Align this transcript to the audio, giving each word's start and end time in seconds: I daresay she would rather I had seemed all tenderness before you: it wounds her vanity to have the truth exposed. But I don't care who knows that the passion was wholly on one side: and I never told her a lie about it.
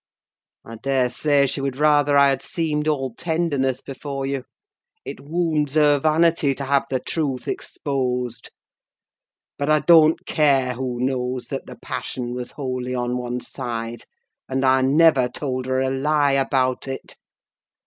I 0.65 0.77
daresay 0.77 1.45
she 1.45 1.61
would 1.61 1.77
rather 1.77 2.17
I 2.17 2.29
had 2.29 2.41
seemed 2.41 2.87
all 2.87 3.13
tenderness 3.13 3.81
before 3.81 4.25
you: 4.25 4.45
it 5.05 5.19
wounds 5.21 5.75
her 5.75 5.99
vanity 5.99 6.55
to 6.55 6.63
have 6.65 6.85
the 6.89 6.99
truth 6.99 7.47
exposed. 7.47 8.49
But 9.59 9.69
I 9.69 9.77
don't 9.77 10.25
care 10.25 10.73
who 10.73 10.99
knows 10.99 11.49
that 11.49 11.67
the 11.67 11.75
passion 11.75 12.33
was 12.33 12.49
wholly 12.49 12.95
on 12.95 13.15
one 13.17 13.41
side: 13.41 14.05
and 14.49 14.65
I 14.65 14.81
never 14.81 15.27
told 15.29 15.67
her 15.67 15.79
a 15.79 15.91
lie 15.91 16.31
about 16.31 16.87
it. 16.87 17.15